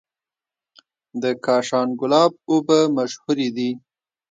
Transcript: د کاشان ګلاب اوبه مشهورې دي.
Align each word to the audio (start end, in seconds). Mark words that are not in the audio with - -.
د 1.21 1.23
کاشان 1.45 1.87
ګلاب 1.99 2.31
اوبه 2.49 2.79
مشهورې 2.97 3.49
دي. 3.55 3.69